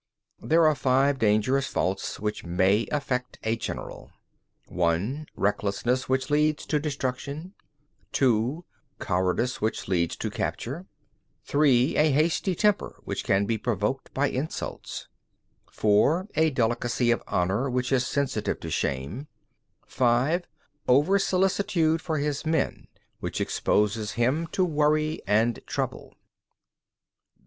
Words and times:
12. 0.39 0.49
There 0.49 0.65
are 0.65 0.73
five 0.73 1.19
dangerous 1.19 1.67
faults 1.67 2.19
which 2.19 2.43
may 2.43 2.87
affect 2.91 3.37
a 3.43 3.55
general: 3.55 4.09
(1) 4.67 5.27
Recklessness, 5.35 6.09
which 6.09 6.31
leads 6.31 6.65
to 6.65 6.79
destruction; 6.79 7.53
(2) 8.13 8.65
cowardice, 8.99 9.61
which 9.61 9.87
leads 9.87 10.15
to 10.15 10.31
capture; 10.31 10.87
(3) 11.45 11.97
a 11.97 12.09
hasty 12.09 12.55
temper, 12.55 12.95
which 13.03 13.23
can 13.23 13.45
be 13.45 13.59
provoked 13.59 14.11
by 14.11 14.27
insults; 14.27 15.07
(4) 15.69 16.27
a 16.33 16.49
delicacy 16.49 17.11
of 17.11 17.21
honour 17.27 17.69
which 17.69 17.91
is 17.91 18.03
sensitive 18.03 18.59
to 18.61 18.71
shame; 18.71 19.27
(5) 19.85 20.47
over 20.87 21.19
solicitude 21.19 22.01
for 22.01 22.17
his 22.17 22.43
men, 22.43 22.87
which 23.19 23.39
exposes 23.39 24.13
him 24.13 24.47
to 24.47 24.65
worry 24.65 25.21
and 25.27 25.59
trouble. 25.67 26.15